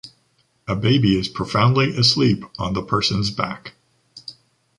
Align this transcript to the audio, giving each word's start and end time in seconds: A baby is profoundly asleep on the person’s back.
A 0.67 0.75
baby 0.75 1.15
is 1.15 1.27
profoundly 1.27 1.95
asleep 1.95 2.43
on 2.57 2.73
the 2.73 2.81
person’s 2.81 3.29
back. 3.29 3.75